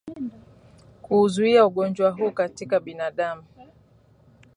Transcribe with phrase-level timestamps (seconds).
[1.01, 3.43] Kuuzuia ugonjwa huu katika binadamu